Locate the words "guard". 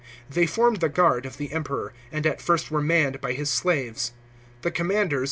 0.89-1.27